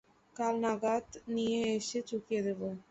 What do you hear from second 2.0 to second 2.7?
চুকিয়ে দেবো।